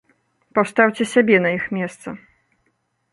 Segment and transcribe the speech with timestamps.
[0.57, 2.07] Пастаўце сябе на іх месца.